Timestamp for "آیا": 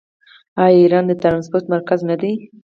0.63-0.77